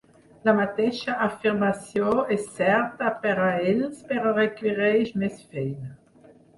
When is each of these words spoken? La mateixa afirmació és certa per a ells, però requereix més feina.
La 0.47 0.53
mateixa 0.59 1.17
afirmació 1.25 2.15
és 2.37 2.49
certa 2.57 3.13
per 3.29 3.37
a 3.45 3.53
ells, 3.75 4.03
però 4.11 4.35
requereix 4.43 5.17
més 5.25 5.41
feina. 5.57 5.97